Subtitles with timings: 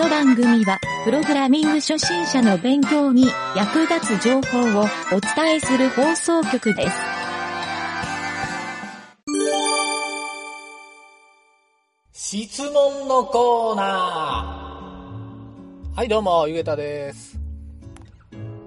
[0.00, 6.96] の番組は、プログラミング初心者の勉強に役立つ情報をお伝えする放送局です。
[12.12, 15.96] 質問のコーナー。
[15.96, 17.38] はい、どうも、ゆげたです。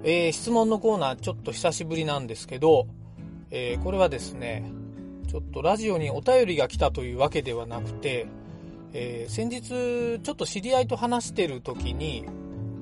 [0.03, 2.85] えー、質問のコーナー、ちょっと久しぶりなんですけど、
[3.49, 4.71] えー、これはですね、
[5.27, 8.27] ちょっとラジオにお便りが来たというわけではなくて、
[8.93, 12.25] えー、先日、ちょっと知り合いと話してる時に、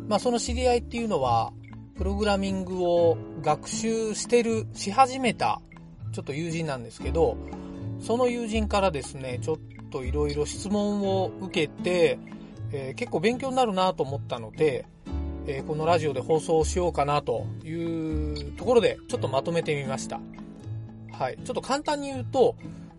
[0.07, 1.53] まあその知り合いっていうのは、
[1.95, 5.61] プログラミングを学習してる、し始めた、
[6.11, 7.37] ちょっと友人なんですけど、
[8.01, 9.57] その友人からですね、ちょっ
[9.89, 12.19] といろいろ質問を受けて、
[12.73, 14.85] えー、結構勉強になるなと思ったので、
[15.47, 20.19] えー、このラジオで放送しようかなというところで、ちょっとまとめてみました。
[21.11, 21.37] はい。
[21.43, 22.55] ちょっと簡単に言うと、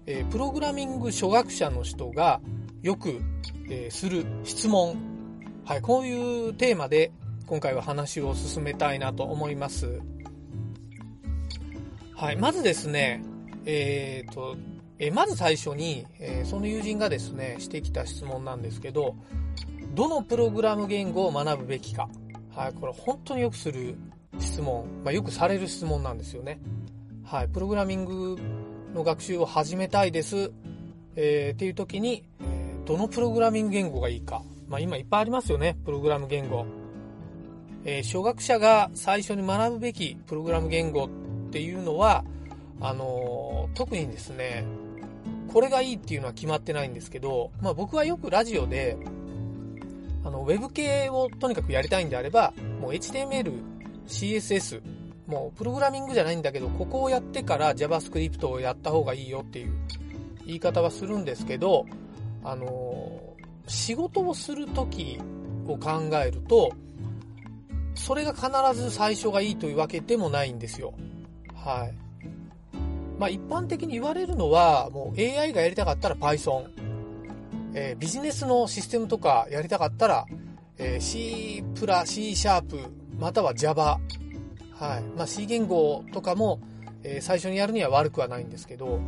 [0.07, 2.41] え、プログラミング初学者の人が
[2.83, 3.21] よく、
[3.71, 4.97] えする質問。
[5.65, 5.83] はい。
[5.83, 7.13] こういうテーマで
[7.47, 10.01] 今回は話を進めたいなと思います。
[12.17, 12.37] はい。
[12.37, 13.23] まずですね、
[13.67, 14.57] えっ、と、
[14.99, 19.15] えまず最初に、えその友人がですね、してきた質問なんですけど、
[19.95, 22.09] どのプログラム言語を学ぶべきか。
[22.51, 23.97] はい、これ本当によくする
[24.41, 26.61] 質問、まあ、よくされる質問なんですよね。
[27.25, 28.37] はい、プログラミング
[28.93, 30.53] の学習を始めたいです、
[31.15, 32.25] えー、っていう時に、
[32.85, 34.43] どのプログラミング言語がいいか。
[34.69, 36.67] まあ、今いっぱいありますよね、プログラム言語。
[37.85, 42.25] えー、初学者が最初に学ぶべきプログラム言語っていうのは、
[42.81, 44.65] あの特にですね、
[45.53, 48.97] これがいいっていうのは決まってないんですけど、まあ僕はよくラジオで、
[50.25, 53.53] あの、ウェブ系をとにかくやりたいんであれば、もう HTML、
[54.07, 54.81] CSS、
[55.27, 59.73] もうプログラミングじゃないんだけど、ここをやってから JavaScript をやった方がいいよっていう
[60.47, 61.87] 言い方はするんですけど、
[62.45, 63.21] あの
[63.67, 65.19] 仕事をするとき
[65.67, 66.73] を考えると、
[67.95, 70.95] それが必ず最初がいいというわけでもないんですよ。
[71.55, 71.95] はい。
[73.19, 76.71] まあ一般的に言われるのは、もう AI がやりたかったら Python。
[77.75, 80.27] えー、ビジネスのシステムとかやりたかったら、
[80.77, 82.79] えー、C プラ、C シャープ、
[83.19, 83.99] または Java。
[84.75, 85.03] はい。
[85.17, 86.61] まあ C 言語とかも、
[87.03, 89.01] えー、最初にやるには悪くはないんですけど、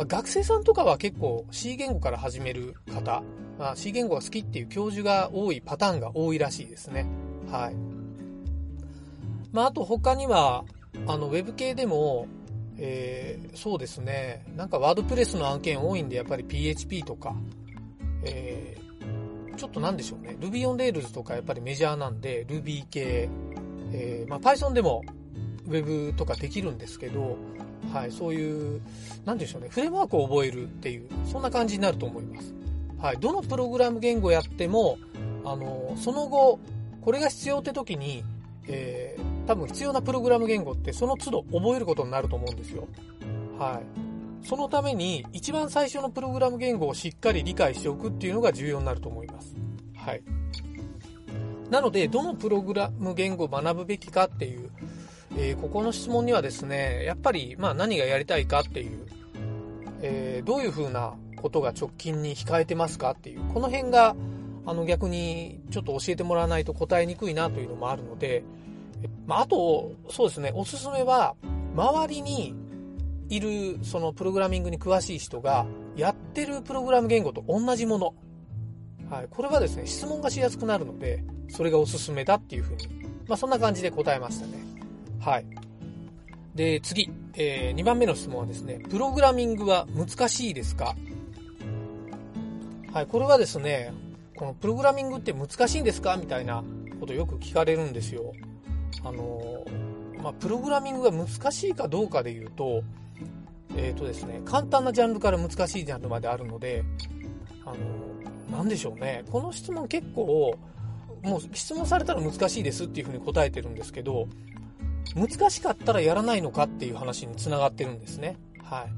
[0.00, 3.22] まあ、学生さんとかは結構 C 言語から始める方、
[3.58, 7.04] まあ、C 言語が好きっていう教授が多いパターンが多いらしいですね。
[7.50, 7.74] はい。
[9.52, 10.64] まああと他には、
[11.06, 12.26] あの、ウェブ系でも、
[12.78, 14.46] えー、そうですね。
[14.56, 17.34] なんかワードプレスの案件多いんで、やっぱり PHP とか、
[18.24, 20.34] えー、ちょっとなんでしょうね。
[20.40, 23.28] Ruby on Rails とかやっぱりメジャーなんで、Ruby 系、
[23.92, 25.02] えー、まあ Python でも
[25.68, 27.36] Web とかできるんですけど、
[27.92, 28.80] はい、そういう、
[29.24, 29.68] なんでしょうね。
[29.70, 32.54] フレームワークを覚えるっていう、そんな感じになると思います。
[32.98, 34.98] はい、どのプログラム言語やっても、
[35.44, 36.60] あの、その後、
[37.00, 38.22] これが必要って時に、
[38.68, 42.86] えー、多分必要なプログラム言語ってその都度覚えることになると思うんですよ。
[43.58, 43.80] は
[44.44, 44.46] い。
[44.46, 49.54] そのために一番最初のプログラム言語をしっかり理解しておくっていうのが重要になると思います。
[49.96, 50.22] はい。
[51.70, 54.69] なので、どのプログラム言語を学ぶべきかっていう、
[55.36, 59.06] えー、ここの質問にはですね、やっぱり、まあ何がやりたいかっていう、
[60.02, 64.16] えー、どういうふうなことが直近に控えてますかっていう、この辺が、
[64.66, 68.44] あの逆にちょっと教えてもらわないと答えにくいなというのもあるので、
[69.26, 71.34] まあ、あと、そうですね、おすすめは、
[71.74, 72.54] 周りに
[73.28, 75.66] いる、そのプログラミングに詳しい人が、
[75.96, 78.14] やってるプログラム言語と同じもの。
[79.08, 79.26] はい。
[79.30, 82.88] これはですね、質問がしやすくなるので、それがおすすめだっていうふうに。
[83.26, 84.69] まあ、そんな感じで答えましたね。
[85.20, 85.46] はい。
[86.54, 90.96] で、次、えー、2番目の質問はですね、プログラミングは難しいですか？
[92.92, 93.06] はい。
[93.06, 93.92] これはですね、
[94.36, 96.16] このプログラミングって難しいんですか？
[96.16, 96.64] みたいな
[96.98, 98.32] ことよく聞かれるんですよ。
[99.04, 99.64] あの
[100.22, 102.82] まあ、プログラミングが難しいかどうかで言うと、
[103.76, 106.84] えっ、ー、とですね、簡単なジャンルから難しいジャンルまであるので、
[107.64, 107.72] あ
[108.50, 109.24] のなんでしょうね。
[109.30, 110.58] この質問結構、
[111.22, 114.26] もう質問されたら難しいですっていうふうに答えてるんですけど、
[115.14, 118.36] 難しかったらやらないのかっていう話につながってるんですね。
[118.62, 118.92] はい。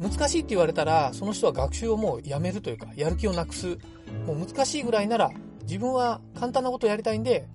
[0.00, 3.78] 難しいって言われたら、その人は学習をもうやめるというか、やる気をなくす。
[4.26, 5.30] もう難しいぐらいなら、
[5.62, 7.46] 自分は簡単なことをやりたいんで、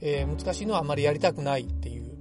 [0.00, 2.18] えー、難しいのはあまりやりたくないっていう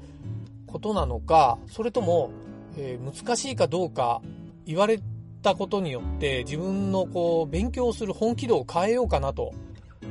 [0.66, 2.32] ことなのか、それとも、
[2.78, 4.22] えー、難しいかどうか
[4.66, 5.00] 言われ
[5.42, 9.54] たことによって自分のこう勉強する本気度を変えようかなと、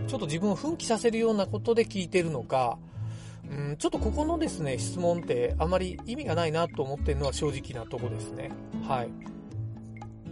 [0.06, 2.78] ちょっと自分を奮起させるようなことで聞いてるのか、
[3.52, 8.50] うん、ちょっとここのですね、質問ってあまり意味がないなと思ってるのは正直なとこですね。
[8.88, 9.10] はい。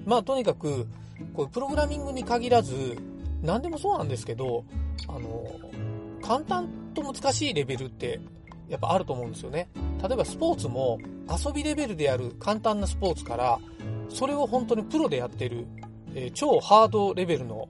[0.07, 0.89] まあとにかく、
[1.35, 2.97] こうプログラミングに限らず、
[3.43, 4.65] 何でもそうなんですけど、
[5.07, 5.45] あの、
[6.23, 8.21] 簡単と難しいレベルって
[8.69, 9.69] やっぱあると思うんですよね。
[10.03, 13.59] 例えばスポーツも遊びレベルでやる簡単なスポーツから、
[14.09, 15.67] それを本当にプロでやってる、
[16.15, 17.69] えー、超ハードレベルの、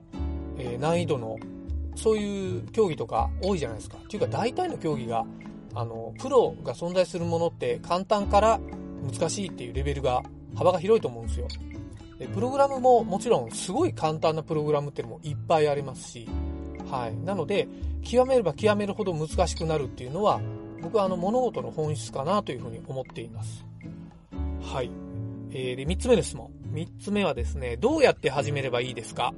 [0.57, 1.37] えー、難易度の、
[1.95, 3.97] そういう競技とか多いじゃないですか。
[3.97, 5.25] っていうか大体の競技が、
[5.73, 8.59] あの、プロが存在するものって簡単から
[9.09, 10.23] 難しいっていうレベルが
[10.55, 11.47] 幅が広いと思うんですよ。
[12.19, 16.29] でプログラムももちろんすごい簡単なプログラムっていうのもいっぱいありますし、
[16.89, 17.15] はい。
[17.25, 17.67] なので、
[18.03, 20.39] 極めれば極めるほど難しくなるっていうのは、
[20.81, 23.65] 僕はあの物事の本質かなというふうに思っています。
[24.61, 24.91] はい。
[25.51, 26.51] えー、で、3つ目の質問。
[26.73, 29.33] 3つ目はですね、どうやって始めればいいですか？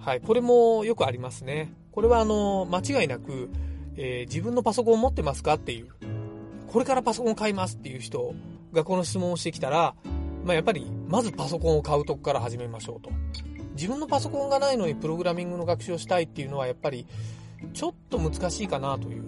[0.00, 0.20] はい。
[0.20, 1.72] これもよくありますね。
[1.92, 3.50] これはあの、間違いなく、
[3.96, 5.88] えー、自分のパソコンを持ってますかっていう、
[6.68, 8.34] これからパソコンを買いますっていう人
[8.72, 9.94] がこの質問をしてきたら、
[10.44, 13.10] まあ、やっぱり、まずパソコンを買うとこから始めましょうと。
[13.74, 17.06] 自分のパソコンがないのにプログラミングの学習をしたいっていうのはやっぱり、
[17.74, 19.22] ちょっと難しいかなという。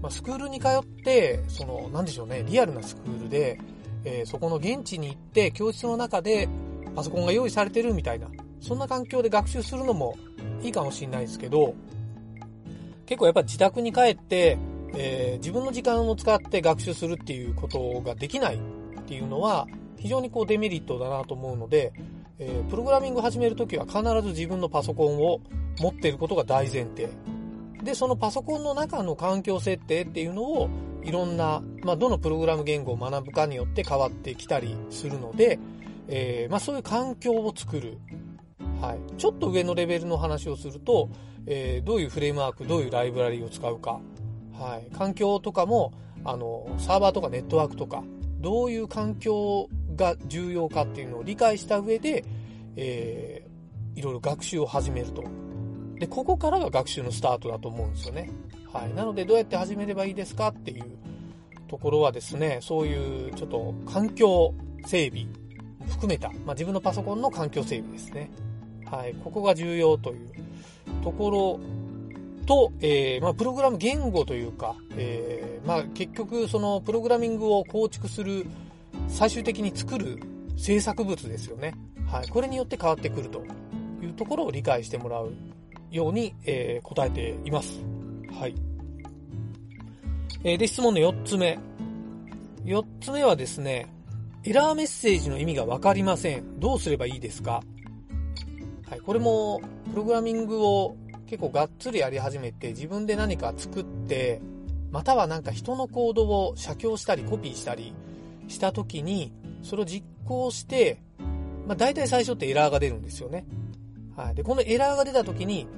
[0.00, 3.58] まあ、スクールに通って、その、なんでしょうね、リアルなスクールで、
[4.04, 6.48] えー、そこの現地に行って、教室の中で
[6.94, 8.28] パソコンが用意されてるみたいな、
[8.60, 10.16] そんな環境で学習するのも
[10.62, 11.74] いいかもしれないですけど、
[13.06, 14.58] 結構やっぱ自宅に帰って、
[14.94, 19.66] えー、自分の時間を使って学習するっていうことができないっていうのは、
[19.96, 21.92] 非常にこうデメリットだなと思うので、
[22.38, 25.40] えー、プログラミング始めるときは必ず自分のパソコンを
[25.78, 27.08] 持っていることが大前提。
[27.82, 30.68] で、そのパソコンの中の環境設定っていうのを
[31.02, 35.58] いろんな、まあ、どのプログラム言語を学ぶかによって変わってきたりするので、
[36.08, 37.98] えー、まあ、そういう環境を作る。
[38.80, 39.18] はい。
[39.18, 41.08] ちょっと上のレベルの話をすると、
[41.46, 44.00] えー、どういうフレームワーク、どういうライブラリを使うか。
[44.52, 44.94] はい。
[44.96, 45.92] 環境とかも、
[46.24, 48.02] あの、サーバーとかネットワークとか、
[48.40, 52.24] どういう環境が重要かっていうのを理解した上で、
[52.76, 55.24] えー、いろいろ学習を始めると。
[55.98, 58.30] で、ここからが学習のスタートだと思うんですよね。
[58.72, 58.94] はい。
[58.94, 60.84] なので、どうやって始めればいいですかっていう
[61.68, 65.26] ところはですね、そういうちょっと環境整備
[65.88, 68.30] 含めた、まあ、自分のパソコンの環境整備ですね。
[68.90, 69.14] はい。
[69.22, 70.28] ここが重要という
[71.02, 71.60] ところ
[72.46, 78.46] と、えー、まあ、プログラム言語というか、えー、まあ、結局、その、プログラミングを構築する、
[79.08, 80.20] 最終的に作る
[80.56, 81.74] 制作物ですよね。
[82.06, 82.28] はい。
[82.28, 83.42] これによって変わってくると
[84.02, 85.32] いうところを理解してもらう
[85.90, 87.80] ように、えー、答えています。
[88.38, 88.54] はい。
[90.44, 91.58] えー、で、質問の4つ目。
[92.64, 93.86] 4つ目はですね、
[94.44, 96.60] エラーメッセージの意味がわかりません。
[96.60, 97.62] どうすればいいですか？
[99.06, 104.40] これも、プログラミングを結構がっつりやり始めて、自分で何か作って、
[104.90, 107.94] またはなんか人のコードを写経したりコピーしたり
[108.48, 109.32] した時に、
[109.62, 111.00] それを実行して、
[111.66, 113.46] まあ大体最初ってエラーが出るんですよね。
[114.16, 114.34] はい。
[114.34, 115.68] で、このエラーが出た時に、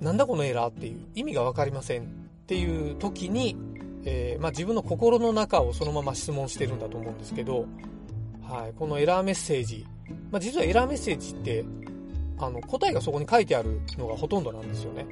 [0.00, 2.06] なんだこのエラーっていう意味がわかりませんっ
[2.46, 3.56] ていう時に、
[4.04, 7.66] えー、まあ、自分の心の中をそのまま質問してるんだと思うんですけど、
[8.42, 8.72] はい。
[8.78, 9.86] このエラーメッセージ。
[10.30, 11.64] まあ、実はエラーメッセージって、
[12.46, 15.06] あの、答えがそこに書いてあるのがほとんどなんですよね。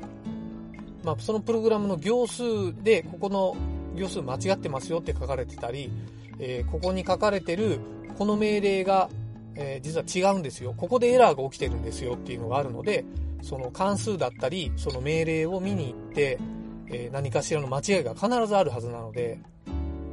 [1.03, 2.43] まあ、そのプログラムの行数
[2.83, 3.57] で、ここの
[3.95, 5.91] 行数間違ってますよって書かれてたり、
[6.39, 7.81] えー、ここに書かれてる
[8.19, 9.09] この命令が
[9.57, 10.75] えー、実は違うんですよ。
[10.77, 13.05] ここでエラーが起きてるんですよっていうのがあるので、
[13.43, 16.39] その関数だったり、その命令を見に行って、
[16.89, 19.39] えー、何かしらの間違いが必ずあるはずなので、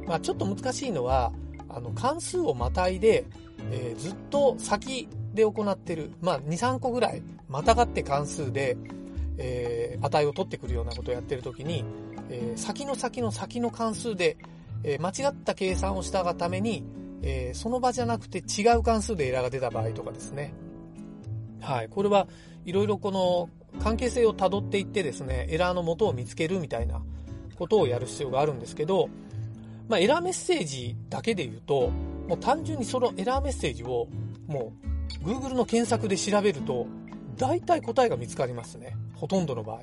[0.06, 1.32] まあちょっと難しいのは、
[1.68, 3.24] あの、関数をまたいで、
[3.70, 8.76] え、ずっと先で行ってる、まあ2、3個ぐらい、またがって関数で、
[9.36, 11.84] えー、値を取ってくるようなことをやってるときに、
[12.30, 14.36] えー、先の先の先の関数で、
[14.84, 16.84] えー、間違った計算をしたがために、
[17.22, 20.54] え、その場じゃなくて違う関数でエラーが出た場合とかですね。
[21.60, 21.88] はい。
[21.88, 22.28] これは
[22.64, 23.50] いろいろこの
[23.82, 27.02] 関係性を辿っていってですね、エラーの元を見つけるみたいな
[27.56, 29.08] ことをやる必要があるんですけど、
[29.88, 31.90] まあ、エラーメッセージだけで言うと、
[32.28, 34.06] もう単純にそのエラーメッセージを
[34.46, 36.86] もう Google の検索で調べると、
[37.36, 38.96] 大体答えが見つかりますね。
[39.14, 39.76] ほとんどの場合。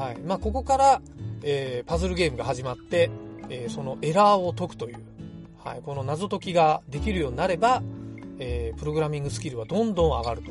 [0.00, 0.18] はい。
[0.20, 1.02] まあ、ここから、
[1.42, 3.10] えー、パズルゲームが始まって、
[3.48, 4.98] えー、そのエラーを解くという、
[5.62, 7.82] はい、この謎解きができるようになれば、
[8.38, 10.50] えー、プログラミングスキルはどんどん上がると。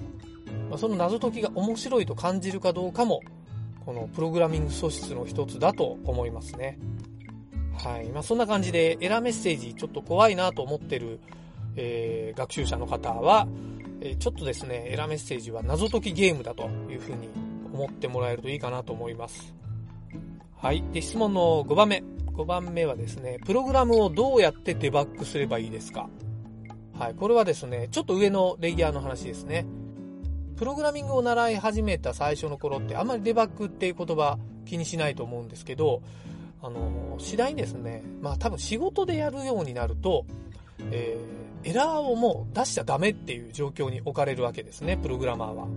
[0.70, 3.22] まあ、その謎解きが面白いと感じるかどうかも、
[3.86, 6.78] このプログラミング素質の一つだと思いますね。
[7.78, 8.10] はい。
[8.10, 11.20] まあ、そんな感じで、エラーメッセージちょっと怖いなと思ってる、
[11.78, 13.48] えー、学習者の方は、
[14.02, 17.30] え、ちょっとですね、エラメッセージは謎解きゲームだというふうに
[17.74, 19.54] 思ってもらえるといいかなと思います。
[20.58, 20.84] はい。
[20.92, 22.04] で、質問の5番目。
[22.34, 26.08] 5番目はですね、プログラムをどうやってデバッグすればいいですか？
[26.94, 29.66] はい、これはですね、ちょっと上のレギュラーの話ですね。
[30.56, 36.02] プログラミングを習い始めた最初の頃ってあんまりデバッグっていう言葉気にしないと思うんですけど、
[36.62, 40.26] あの、次第にですね、まあ多分仕事でやるようになると、
[40.92, 45.68] えー、エラーをもう出しちゃダメっていう状況に置かれるわけですね、プログラマーは。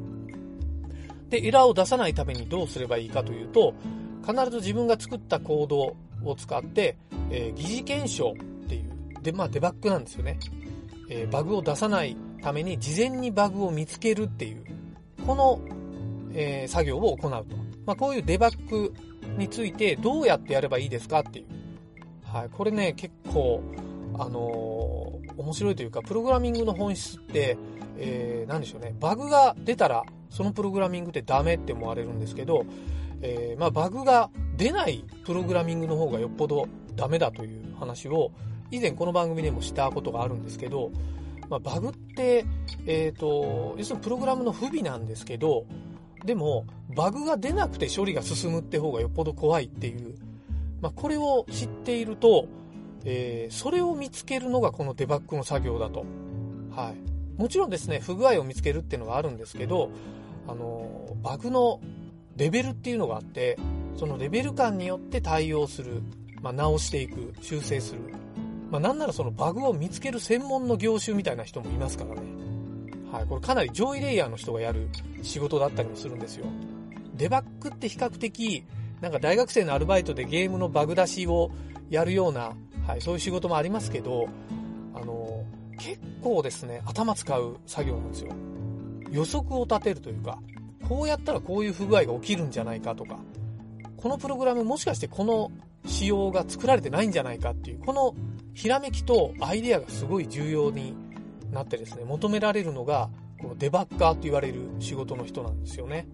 [1.30, 3.72] で、エラーを出さないためにどうすればいいかというと、
[4.26, 6.96] 必ず自分が作ったコードを使って、
[7.30, 10.38] えー、疑似検証っていう、で、まあデバッグなんですよね。
[11.08, 14.64] えー、バグを出さないために事前にバグを見つけるっていう、
[15.26, 15.60] この、
[16.34, 17.56] えー、作業を行うと。
[17.86, 18.92] まあこういうデバッグ
[19.38, 21.46] についてどうやってやればいいですかっていう。
[22.24, 23.60] はい、これね、結構、
[24.18, 27.56] あのー、面白いというか、プログラミングの本質って、
[27.96, 32.64] えー、なんでしょうね、バグが出たら、そのプログラミングってダメって思われるんですけど、
[33.22, 38.32] えー、まあ、バグが出ないプログラミングの方がよっぽどダメだという話を、
[38.70, 40.90] 以前この番組でもしたことがあるんですけど、
[41.48, 42.46] まあ、バグって、
[42.86, 45.66] えっ、ー、と、要するにプログラムの不備なんですけど、
[46.24, 46.64] でも、
[46.94, 50.14] バグが出なくて処理が進むって方がよっぽど怖いっていう、
[50.80, 52.46] まあ、これを知っていると、
[53.04, 56.04] えー、それを見つけるのがこのデバッグの作業だと。
[56.70, 57.40] はい。
[57.40, 59.90] もちろんですね、不具合を見つけるっていうのはあるんですけど、
[60.46, 61.80] あの、バグの
[62.36, 63.58] レベルっていうのがあって、
[63.96, 66.02] そのレベル感によって対応する、
[66.42, 68.00] まあ、直していく、修正する。
[68.70, 72.22] まあ、なんならそのバグを見つける専門の業種みたいな人もいますからね。
[73.10, 73.26] はい。
[73.26, 74.88] これかなり上位レイヤーの人がやる
[75.22, 76.46] 仕事だったりもするんですよ。
[77.16, 78.64] デバッグって比較的、
[79.00, 81.50] なんか大学生のアルバイトでゲームのバグ出しを
[81.88, 82.54] やるような
[82.90, 84.28] はい、そういう仕事もありますけど、
[84.94, 85.44] あの、
[85.78, 88.32] 結構ですね、頭使う作業なんですよ。
[89.12, 90.38] 予測を立てるというか、
[90.88, 93.20] こうやったらこういう不具合が起きるんじゃないかとか、
[93.96, 95.52] このプログラムもしかしてこの
[95.86, 98.14] 仕様が作られてないんじゃないかっていう、この
[98.54, 100.94] ひらめきとアイデアがすごい重要に
[101.52, 103.08] なってですね、求められるのが、
[103.40, 106.06] このデバッカーと言われる仕事の人なんですよね。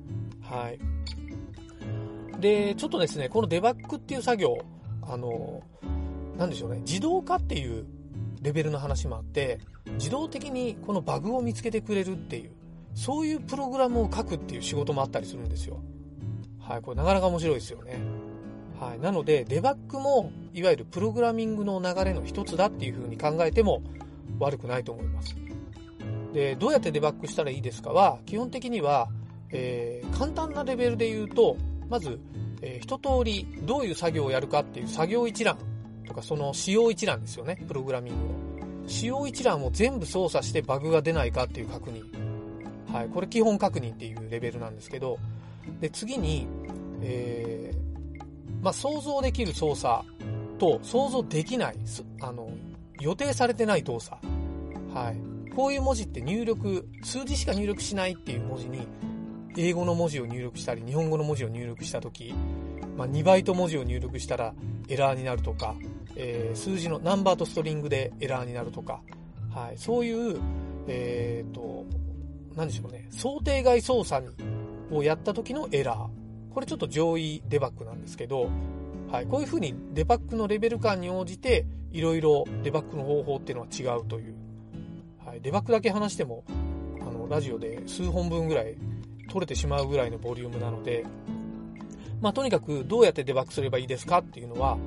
[0.43, 0.79] はい。
[2.41, 4.59] で、ちょっとですね、このデバッグっていう作業、
[5.03, 5.63] あの、
[6.37, 7.87] なんでしょうね、自動化っていう
[8.43, 9.61] レベルの話もあって、
[9.95, 12.53] 自動的にこのバグを見つけてくれるっていう、
[12.95, 15.81] そういうプログラムを書くっていう仕事もあったりするんですよ。
[16.61, 17.99] はい、これなかなか面白いですよね。
[18.79, 23.83] はい、なので、デバッグも、いわゆるプログラミングの流れの一つだっていう風に考えても
[24.39, 25.37] 悪くないと思います。
[26.33, 29.09] で、どうやってデバッグしたらいいですかは、基本的には、
[29.51, 31.57] えー、簡単なレベルで言うと、
[31.89, 32.19] まず、
[32.63, 35.59] えー、一通りどういう作業をやるかっていう作業一覧
[36.07, 38.89] とかその仕様一覧ですよね、プログラミングの。
[38.89, 42.05] 仕様一覧を全部操作してバグが出ないかっていう確認。
[42.93, 45.19] はい、これ基本確認っていうレベルなんですけど、
[45.81, 46.47] で、次に、
[47.03, 50.05] えー、まあ、想像できる操作
[50.59, 51.77] と想像できない、
[52.21, 52.49] あの、
[53.01, 54.17] 予定されてない動作。
[54.95, 55.53] はい。
[55.55, 58.87] こういう文字って入力、数字しか入力しないっていう文字に、
[59.57, 62.35] 英語の文字を入力したり、日本語の文字を入力したとき、
[62.97, 64.55] まあ、2バイト文字を入力したら
[64.89, 65.75] エラーになるとか、
[66.17, 69.01] えー、数字のナンバーとストリングでエラーになるとか、
[69.55, 70.39] はい、そういう、
[70.87, 71.85] えっ、ー、と、
[72.55, 74.33] 何でしょうね、想定外操作に
[74.91, 76.09] をやった時のエラー。
[76.53, 78.49] これちょっと上位デバッグなんですけど、
[79.11, 84.35] はい、こういう風にデバッグのレベル感に応じて、いろいろデバッグの方法っていうのは違うという。
[85.25, 86.45] はい、デバッグだけ話しても、
[87.01, 88.77] あの、ラジオで数本分ぐらい
[89.29, 91.05] 取れてしまうぐらいのボリュームなので、
[92.21, 94.79] まあ、とにかくどうやってデバッグすればいいですかっていうのは、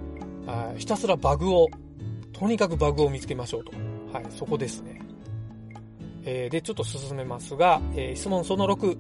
[0.78, 1.68] ひたすらバグを、
[2.34, 3.72] とにかくバグを見つけましょうと。
[4.12, 5.00] はい、そこですね。
[6.26, 8.98] えー、で、ちょっと進めますが、えー、質問その6。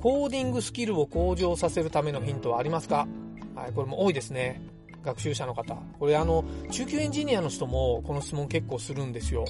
[0.00, 3.08] コーディングスキルを向上させるためのヒントはありますか？
[3.54, 4.60] はい、これも多いですね。
[5.02, 5.74] 学習者の方。
[5.98, 9.46] これあの、中級エンジニアの人もこの質問結構するんですよ。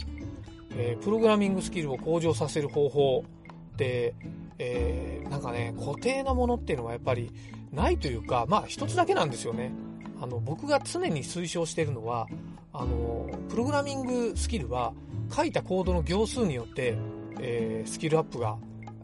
[0.77, 3.25] えー、プログラミングスキルを向上させる方法
[3.73, 4.15] って、
[4.59, 7.33] えー、なんかね、固定なものっていうのはやっぱり
[7.73, 9.73] ないというか、まあ一つだけなんですよね。
[10.21, 12.27] あの、僕が常に推奨しているのは、
[12.73, 14.93] あの、プログラミングスキルは
[15.35, 16.97] 書いたコードの行数によって、
[17.41, 18.57] えー、スキルアップが、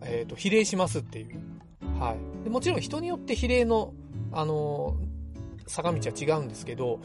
[0.02, 1.40] えっ、ー、と、比例しますっていう。
[1.98, 2.44] はい。
[2.44, 3.92] でもちろん人によって比例の、
[4.32, 4.96] あの、
[5.66, 7.00] 坂道は違うんですけど、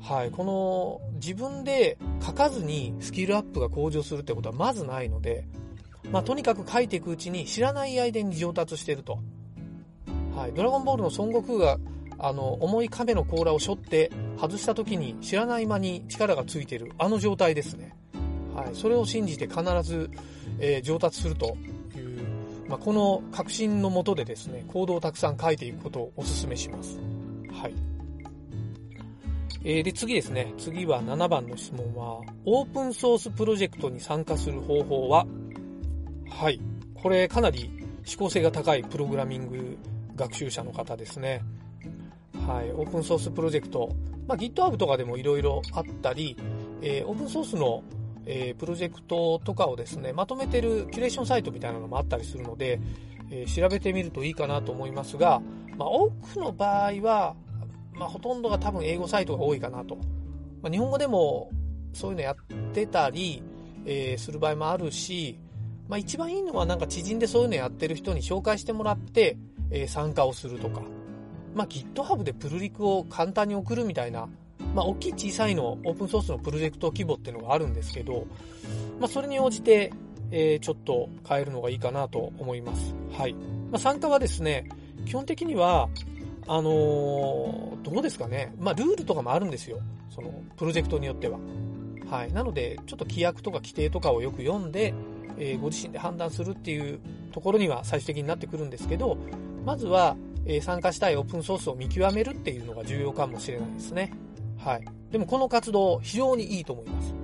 [0.00, 5.46] はい、この自分で書かずにスキルアップが向上するってことはまずないので、
[6.10, 9.18] まあ、とにかく書いていくうちに知らない間に上達してると。
[10.34, 11.78] はい、ドラゴンボールの孫悟空が
[12.18, 17.94] あの重い亀の甲羅を背負って外した時に知らない間に力がついてるあの状態ですね。
[18.54, 20.10] はい、それを信じて必ず、
[20.58, 21.56] えー、上達すると
[21.96, 26.98] いう、まあ、この確信のもとでですね、行動をたくさん書いていくことをお勧めします。
[27.50, 27.74] はい。
[29.64, 30.52] えー、で、次ですね。
[30.58, 35.26] 次は7番の質問は、オープンソースプロジェクトに参加する方法は
[36.32, 36.60] はい。
[36.94, 37.70] これかなり
[38.04, 39.78] 指向性が高いプログラミング
[40.16, 41.42] 学習者の方ですね。
[42.46, 43.94] はい、オープンソースプロジェクト、
[44.26, 46.36] まあ、GitHub とかでもいろいろあったり、
[46.80, 47.84] えー、オープンソースの、
[48.26, 52.80] えー、プロジェクトとかをですね、まとめてるキュレーションサイトみたいなのもあったりするので、
[53.30, 55.40] えー、調べてみるといいかなと思いますが、
[55.76, 57.36] まあ、多くの場合は、
[57.92, 59.96] まあ、ほとんどが多分英語サイトが多いかなと。
[60.60, 61.50] まあ、日本語でも
[61.92, 62.36] そういうのやっ
[62.72, 63.42] てたり、
[63.84, 65.38] えー、する場合もあるし、
[65.88, 69.36] まあ、一番いいのはなんか知人でそういうのやってる人に紹介してもらって、
[69.70, 70.82] えー、参加をするとか。
[71.54, 74.28] まあ、GitHub でプルリクを簡単に送るみたいな、
[74.74, 78.26] まあ、大きい小さいのオープンソースのプロジェクト規模っていうのがあるんですけど、
[78.98, 79.92] まあ、それに応じて、
[80.30, 82.94] えー、ちょっと変えるのがいいかなと思います。
[83.12, 83.34] はい。
[83.34, 84.68] まあ、参加はですね、
[85.04, 85.88] 基本的には、
[86.46, 88.54] あのー、どうですかね。
[88.58, 89.78] まあ、ルールとかもあるんですよ。
[90.10, 91.38] その、プロジェクトによっては。
[92.10, 92.32] はい。
[92.32, 94.94] なので、ちょっと規約とか規定とかをよく読んで、
[95.38, 97.00] えー、ご自身で判断するっていう
[97.32, 99.16] ところには最終的になってくるんですけど、
[99.64, 104.12] まずは、えー、参加したいオープンソースを見極めるっていうのが重要かもしれないですね。
[104.58, 104.84] はい。
[105.10, 107.14] でもこの活動、非常にいいと思います。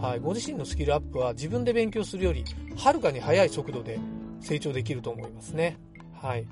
[0.00, 0.20] はい。
[0.20, 2.44] ご自身のスキルアップは自分で勉強するより、
[2.76, 3.98] はるかに速い速度で
[4.40, 5.78] 成長できると思いますね。
[6.20, 6.46] はい。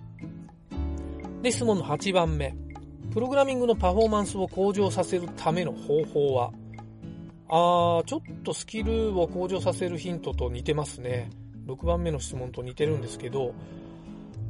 [1.43, 2.55] で、質問の8番目。
[3.12, 6.52] プログラミングのパフォーマンスを向上させるための方法は？
[7.52, 11.30] あー、ちょっとスキルを向上させるヒントと似てますね。
[11.66, 13.54] 6番目の質問と似てるんですけど、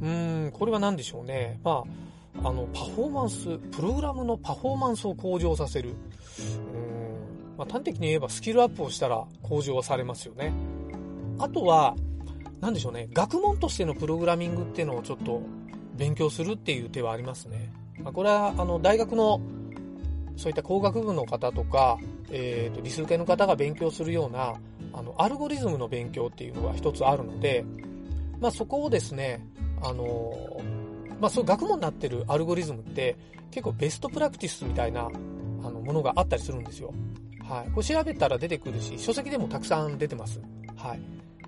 [0.01, 1.59] うーん、これは何でしょうね。
[1.63, 1.83] ま
[2.43, 5.89] あ、あの、パフォーマンス、プログラムのパフォーマンスを向上させる。
[5.89, 10.53] うーん、まあ、端的に言えばスキルアップをしたら向上はされますよね。
[11.39, 11.95] あとは、
[12.59, 13.09] 何でしょうね。
[13.11, 15.41] 学問としてのプログラミングっていうのをちょっと
[15.97, 17.73] 勉強するっていう手はありますね。
[18.03, 19.41] まあ、これは、あの、大学の
[20.37, 21.97] そういった工学部の方とか、
[22.29, 24.55] え、ー、と、理数系の方が勉強するような、
[24.93, 27.65] あの、アルゴリズムの勉強っていうのが一つあるので、
[28.39, 29.45] まあ、そこをですね、
[29.81, 30.61] あの、
[31.19, 33.15] まあ、そう学問になってるアルゴリズムって
[33.51, 35.07] 結構ベストプラクティスみたいな
[35.63, 36.93] あのものがあったりするんですよ。
[37.47, 37.71] はい。
[37.71, 40.41] これ調べたら出てくるし、書籍でもたくさん出てます。
[40.75, 40.99] はい。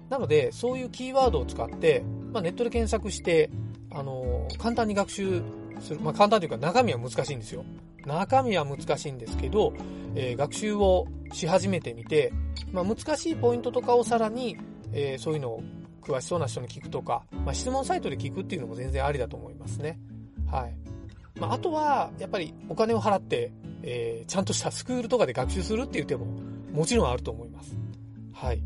[0.10, 3.50] なので、そういうキーワードを使って、まあ、ネットで検索して、
[3.92, 5.42] あの、簡単に学習
[5.80, 6.00] する。
[6.02, 7.64] まあ、簡単というか中身は難しいんですよ。
[8.06, 9.74] 中身は難しいんですけど、
[10.16, 12.34] えー、学習をし始めてみて、
[12.72, 14.58] まあ、難しいポイントとかをさらに、
[14.92, 15.64] えー、そういうのを
[16.02, 20.00] 詳しそうな人に聞くとか、まあ、質問サイトで聞くっていうのも全然ありだと思いますね。
[20.52, 20.76] はい。
[21.40, 26.26] まあ、あとは、やっぱりお金を払って、えー、ちゃんとした スクールとかで学習するっていう手も
[26.72, 27.76] もちろんあると思います。
[28.34, 28.62] はい。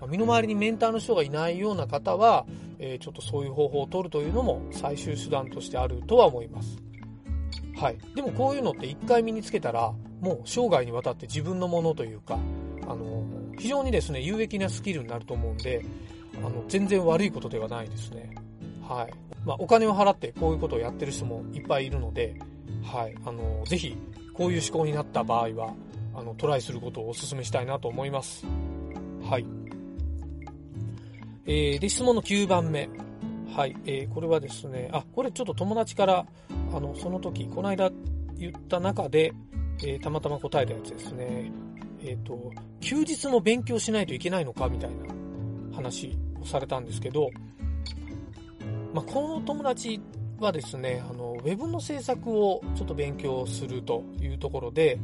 [0.00, 2.46] まあ、身の回りにメンターの人がいないような方は、
[2.78, 6.82] えー、ちょっとそういう方法を取るというのも最終手段としてあるとは思います。
[7.80, 7.98] はい。
[8.14, 12.38] でもこういうのって一回身につけたら、もう生涯にわたって自分のものというか、
[12.82, 13.24] あの、
[13.58, 15.82] 非常にですね、有益なスキルになると思うんで、
[16.36, 18.34] あの、全然悪いことではないですね。
[18.86, 19.12] はい。
[19.46, 22.36] まあ、お金を払ってこういうことをやってる人もいっぱいいるので、
[22.84, 23.14] はい。
[23.24, 23.96] あの、ぜひ、
[24.34, 25.74] こういう思考になった場合は、
[26.14, 28.44] あの、トライすることをお勧めしたいなと思います。
[29.22, 29.46] はい。
[31.46, 32.90] えー、で、質問の9番目。
[33.54, 33.76] はい。
[33.84, 36.26] えー、これはですね、あ、これちょっと友達から、
[36.72, 37.90] あの、その時、この間
[38.38, 39.32] 言った中で、
[39.82, 41.50] えー、たまたま答えたやつですね。
[42.02, 44.96] えっ、ー、と、休日も勉強しないといけないのかみたいな
[45.74, 47.28] 話をされたんですけど、
[48.94, 50.00] まあ、この友達
[50.38, 54.98] はですね、あの、ウェブの制作をちょっと勉強するというところで、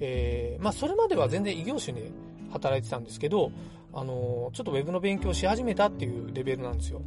[0.00, 2.10] えー、まあ、それまでは全然異業種で
[2.52, 3.50] 働いてたんですけど、
[3.92, 7.02] あの、ちょっとウェブの勉強し始めたっていうレベルなんですよ。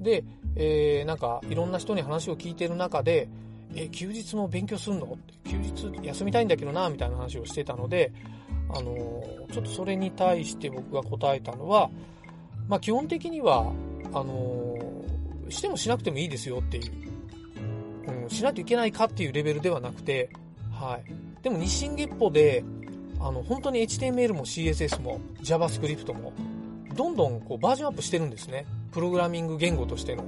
[0.00, 0.24] で、
[0.56, 3.28] えー、なんかいろんな人に話を聞いてる中で、
[3.74, 5.16] え、休日も勉強すんの？
[5.44, 8.12] 休日休みたいんだけどな、みたいな話をしてたので、
[8.68, 8.94] あの
[9.52, 11.90] ちょっとそれに対して僕が答えたのは、
[12.68, 13.72] まあ基本的には、
[14.12, 14.76] あの
[15.48, 16.92] してもしなくてもいいですよっていう、
[18.24, 20.30] うん、しないといけないかっていうレベルではなくて、
[20.72, 21.42] はい。
[21.42, 22.64] でも日進月歩で、
[23.20, 26.32] あの、本当に HTML も CSS も JavaScript も、
[26.94, 28.66] どんどんこうバージョンアップしてるんですね。
[28.90, 30.24] プログラミング言語としての。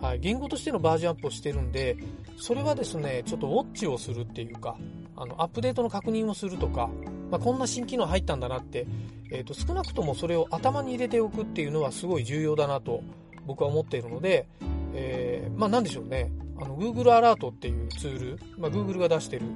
[0.00, 1.96] はい、言語としてのバージョンアップをしてるんで、
[2.36, 4.76] それはですね、ちょっとウォッチをするっていうか、
[5.16, 6.90] あの、アップデートの確認をするとか、
[7.30, 8.86] まあ、こんな新機能入ったんだなって、
[9.30, 13.02] えっ、ー、と、少なくともそれを頭に入れておくっていうのはすごい重要だなと
[13.46, 14.46] 僕は思っているので、
[14.94, 19.46] えー、まあなんでしょうね、あの、Google アラートっていうツール、まあ Google が出してる、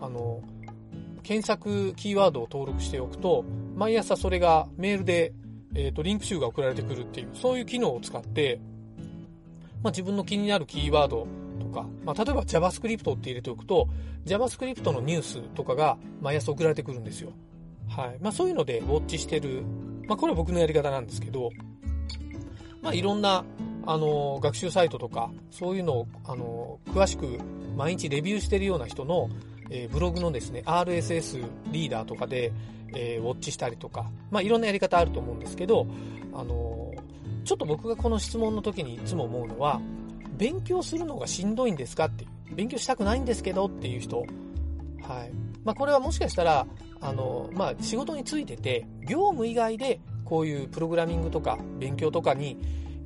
[0.00, 0.42] あの、
[1.22, 3.44] 検索キーワードを登録しておくと、
[3.76, 5.32] 毎朝それがメールで、
[5.74, 8.60] えっ、と、リンク集が送られてくるっていう、そういう機能を使って、
[9.82, 11.26] まあ、自分の気になるキーワード
[11.58, 13.88] とか、まあ、例えば JavaScript って入れておくと、
[14.24, 17.32] JavaScript のニュースとかが毎朝送られてくるんですよ。
[17.88, 18.18] はい。
[18.20, 19.62] まあ、そういうのでウォッチしてる。
[20.06, 21.50] まあ、これは僕のやり方なんですけど、
[22.80, 23.44] まあ、いろんな、
[23.86, 27.38] あの、学習サイトとか、そういうのを、あの、詳しく
[27.76, 29.28] 毎日レビューしてるような人の、
[29.74, 32.52] えー、ブログのですね、RSS リーダーとかで、
[32.94, 35.86] えー、ウォッチしたりとか、まあ、いろんなやり方あると思うんですけど、
[36.34, 39.80] あのー、ちょっと僕がこの質問の時にいつも思うのは、
[40.36, 44.26] 勉強するのがしんどいんですかっていう、勉強したくないんですけどっていう人、はい。
[45.64, 46.66] まあ、これはもしかしたら、
[47.00, 52.58] あのー、まあ、仕事についてて、業務以外でこういうプログラミングとか勉強とかに、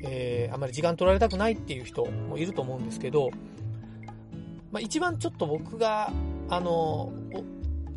[0.02, 3.30] えー、あまり時間取られたくないっていう人もいると思うんですけど、
[4.72, 6.10] まあ、一番ちょっと僕が
[6.48, 7.12] あの、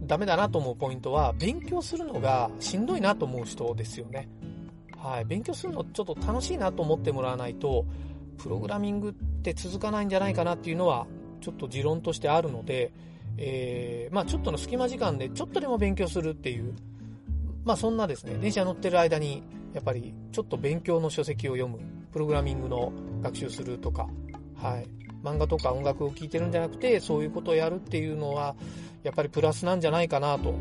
[0.04, 4.28] ダメだなと思うポイントは、勉強するのがしんどいなと思う人ですよね。
[4.98, 5.26] はい。
[5.26, 7.86] 勉強するのちょっと楽しいなと思ってもらわないと、
[8.38, 11.08] プログラミングって続かないんじゃないかなっていうのは、
[11.42, 12.92] ちょっと持論としてあるので、
[13.38, 16.74] えー、まあちょっとの隙間時間でちょっとでも勉強するっていう、
[17.64, 21.80] まあそんなですね、電車乗ってる間に、やっぱりちょっと勉強の書籍を読む、
[22.12, 24.10] プログラミングの学習するとか、
[24.56, 24.99] はい。
[25.24, 28.56] 漫画とか音楽を聴いてるんじゃなくて、そういうことをやるっていうのは、
[29.04, 30.54] やっぱりプラスなんじゃないかなと。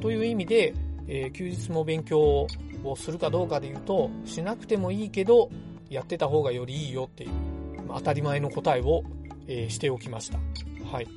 [0.00, 0.74] という意味で、
[1.06, 2.46] えー、休日も勉強
[2.84, 5.50] をするかどうかで言うと、しなくてもいいけど、
[5.90, 7.30] やってた方がよりいいよっていう、
[7.86, 9.02] まあ、当たり前の答えを、
[9.46, 10.38] えー、しておきました。
[10.90, 11.08] はい。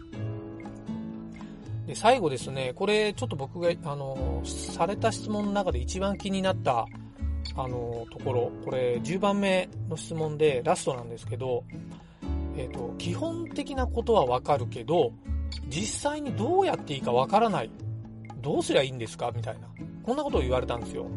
[1.88, 6.88] で、最後ですね、これちょっと僕が、あの、された質問の中で一番気になった、
[7.56, 11.64] あの、ところ、これ10番目の質問でラストなんですけど、
[12.58, 15.12] えっ、ー、と、基本的なことはわかるけど、
[15.68, 17.72] 実際にどうやっていいかわからない。
[18.42, 19.32] どうすりゃいいんですか？
[19.36, 19.68] みたいな。
[20.04, 21.08] こんなことを言われたんですよ。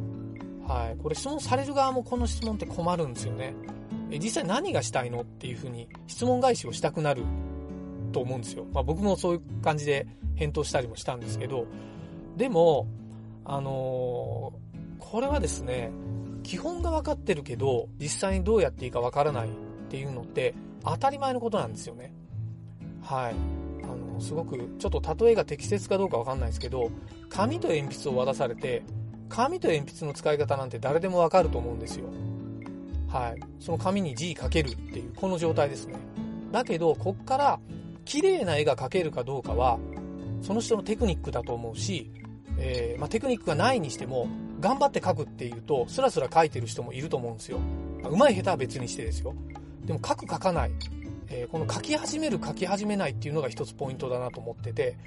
[0.66, 1.02] はい。
[1.02, 3.54] これ質問される側もこの質問って困るんですよね。
[4.10, 7.24] え、実際何がしたいのっていうふうに質問返しをしたくなる
[8.12, 8.66] と思うんですよ。
[8.72, 11.66] まあ僕もそういう感じで返答したりもしたんですけど、
[12.36, 12.86] でも、
[13.44, 15.90] あのー、これはですね、
[16.42, 19.52] 基本が分かってるけど、実際にどうやっていいか分からないっ
[19.90, 20.54] ていうのって、
[20.90, 22.12] 当たり前のことなんですよね。
[23.02, 23.34] はい。
[23.84, 26.90] あの、すごく、ちょっと例えが適切かどうかわかんないですけど、
[27.28, 28.82] 紙と鉛筆を渡されて、
[29.28, 32.06] 紙と鉛筆の使い方なんて誰でもわかると思うんですよ。
[33.08, 33.40] はい。
[33.60, 35.96] その紙に字書けるっていう、この状態ですね。
[36.52, 37.60] だけど、こっから、
[38.04, 39.78] 綺麗な絵が描けるかどうかは、
[40.40, 42.10] その人のテクニックだと思うし、
[42.58, 44.28] えー、まあ、テクニックがないにしても、
[44.60, 47.58] 頑張って描くっていうと、スラスラ描いてる人もいると思うんですよ。
[48.08, 49.34] うまい下手は別にしてですよ。
[49.88, 50.70] でも書く書かない、
[51.30, 54.98] えー、この書き始める書き始めないっていうのが一つポイントだなと思ってて、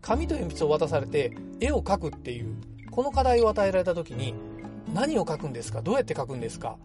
[0.00, 2.54] 紙と鉛筆を渡されて絵を描くっていう、
[2.92, 4.34] この課題を与えられた時に、
[4.94, 5.82] 何を書くんですか？
[5.82, 6.76] どうやって書くんですか？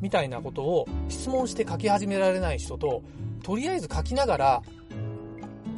[0.00, 3.02] みたいなことを質問して書き始められない人と、
[3.42, 4.62] とりあえず書きながら、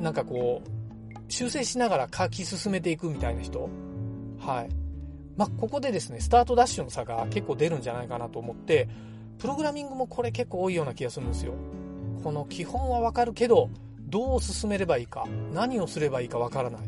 [0.02, 3.70] なんかこう、修正しながら書き進めていくみたいな人。
[4.38, 4.68] はい。
[5.38, 8.86] まあ、ここでですね、スタートダッシュの差が結構出るんじゃないかなと思って、
[9.42, 11.54] プログラミングもこれ結構多いような気がするんですよ。
[12.22, 16.82] この基本はわかるけど、どう進めればいいか、何をすればいいかわからない。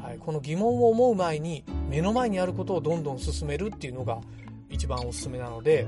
[0.00, 4.20] はい、この疑問を思う前に、目の前にあることをどんどん進めるっていうのが
[4.70, 5.84] 一番おすすめなので、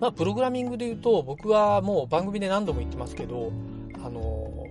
[0.00, 3.52] まあ、プログラミングで言うと、僕はもう番組で何度も言ってますけど、
[4.04, 4.66] あの、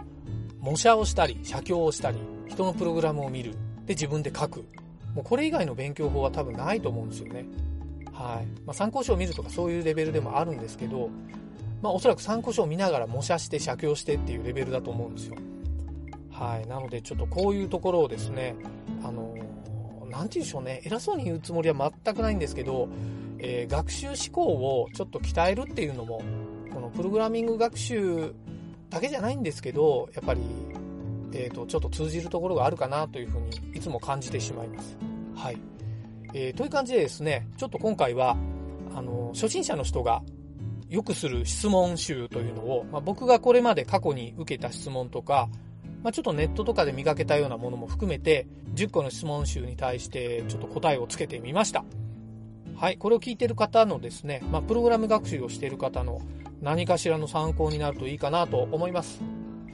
[0.59, 2.17] 模写をしたり、写経をしたり、
[2.49, 3.53] 人のプログラムを見る。
[3.85, 4.65] で、自分で書く。
[5.15, 7.45] もうこれ以外の勉強法は多分ないと思うんですよね。
[8.13, 8.45] はい。
[8.65, 11.09] まあ、参考書を見るとかそういうレベルでもあるんですけど、
[11.81, 15.35] まあ、おそらく参考書を見ながら模写して写経してっていうレベルだと思うんですよ。
[16.31, 16.67] はい。
[16.67, 18.55] なので、ちょっとこういうところをですね、
[19.03, 22.87] あのー、なんて言うんでしょうね、偉そうに言うつもりは全くないんですけど、
[23.39, 26.21] えー、学習思考をちょっと鍛えるっていうのも、
[26.73, 28.33] このプログラミング学習
[28.89, 30.41] だけじゃないんですけど、やっぱり、
[31.33, 34.97] えっ、ー、と、ちょっと通じるところがあるかなというふうにいつも感じてしまいます。
[35.35, 35.57] はい。
[36.33, 38.35] えー、という感じでですね、ちょっと今回は、
[38.95, 40.23] あの、初心者の人が
[40.89, 45.49] よくする質問集というのを、まあ、僕がこれまで過去に受けた質問とか、
[46.03, 51.85] まあ、ちょっとネットとかで見かけたようなものも含めて、10個の質問集に対してちょっと答えをつけてみました。
[52.75, 56.21] はい、これを聞いてる方のですね、まあ、プログラム学習をしている方の
[56.61, 59.21] 何かしらの参考になるといいかなと思います。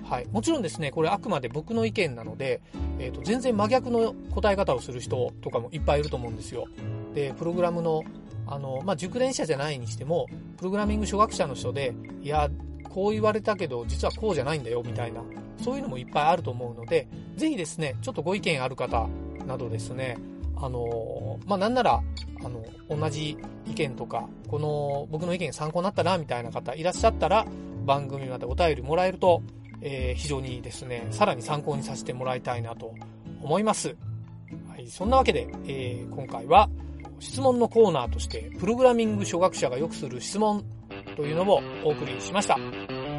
[0.03, 0.27] はい。
[0.31, 2.61] もちろんですね、これあくまで僕の意見なので、
[2.99, 6.65] えっ、ー、と、全然真逆の答え方をする人とかもいっぱいいると思うんですよ。
[7.13, 8.03] で、プログラムの、
[8.47, 12.49] あの、まあ、熟練者じゃないにしても、プログラミング初学者の人で、いや、
[12.89, 15.21] こう言われたけど、実はこうじゃないんだよ、みたいな、
[15.63, 19.07] そういうのもいっぱいあると思うので、ぜひですね、ちょっとご意見ある方
[19.45, 20.17] などですね、
[20.55, 22.01] あの、まあ、なんなら、
[22.43, 27.45] あの、同じ意見とか、この、僕の意見参考になったな、みたいな方いらっしゃったら、
[27.85, 29.41] 番組までお便りもらえると、
[29.81, 32.93] えー、非常にですね、さらに参考にさせてもらいたいなと
[33.41, 33.95] 思います。
[34.69, 36.69] はい、そんなわけで、えー、今回は
[37.19, 40.63] 質問のコーナーとして、プログラミング初学者がよくする質問
[41.15, 42.57] というのもお送りしました。
[42.57, 43.09] えー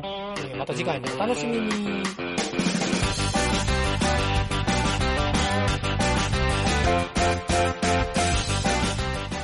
[0.61, 1.71] また次回もお楽しみに。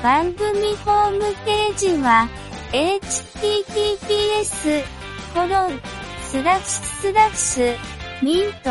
[0.02, 2.28] 番組ホームページは、
[2.70, 3.64] https,
[5.32, 5.80] コロン、
[6.36, 7.76] スラッシュスラッシュ、
[8.22, 8.68] ミント、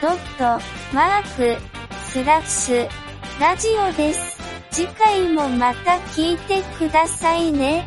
[0.00, 1.60] ドット、マーク、
[2.06, 2.88] スラッシュ、
[3.38, 4.38] ラジオです。
[4.70, 7.84] 次回もまた聞いてくださいね。